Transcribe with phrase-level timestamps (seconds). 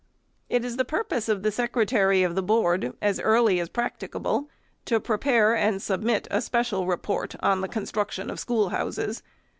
[0.49, 4.49] It is the purpose of the Secretary of the Board, as early as practicable,
[4.85, 9.21] to prepare and submit a special report on the construction of schoolhouses.